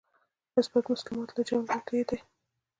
اثبات 0.59 0.85
مسلمات 0.91 1.29
له 1.35 1.41
جملې 1.49 2.03
دی. 2.09 2.19